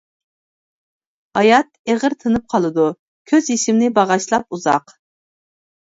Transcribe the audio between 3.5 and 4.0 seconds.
يېشىمنى